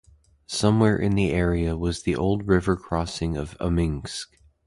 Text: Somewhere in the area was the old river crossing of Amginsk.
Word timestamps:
Somewhere 0.47 0.97
in 0.97 1.13
the 1.13 1.29
area 1.29 1.77
was 1.77 2.01
the 2.01 2.15
old 2.15 2.47
river 2.47 2.75
crossing 2.75 3.37
of 3.37 3.55
Amginsk. 3.59 4.29